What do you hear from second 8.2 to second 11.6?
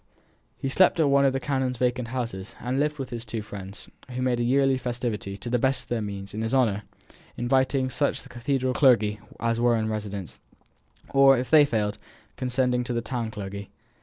the cathedral clergy as were in residence: or, if